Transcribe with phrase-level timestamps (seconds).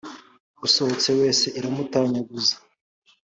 [0.65, 2.55] usohotse wese iramutanyaguza